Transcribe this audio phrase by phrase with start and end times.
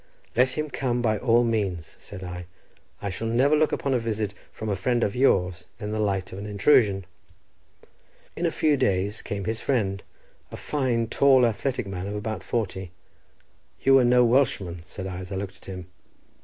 [0.35, 2.47] "Let him come by all means," said I;
[3.03, 6.31] "I shall never look upon a visit from a friend of yours in the light
[6.33, 7.05] of an intrusion."
[8.35, 10.01] In a few days came his friend,
[10.51, 12.89] a fine, tall, athletic man of about forty.
[13.83, 15.85] "You are no Welshman," said I, as I looked at him.